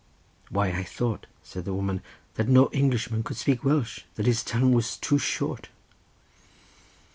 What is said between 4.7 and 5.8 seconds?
was too short."